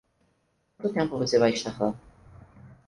Quanto 0.77 0.95
tempo 0.95 1.19
você 1.19 1.37
vai 1.37 1.51
estar 1.51 1.79
lá? 1.79 1.93